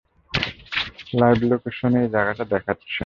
[1.13, 2.99] Live location এই জায়গাটা দেখাচ্ছে।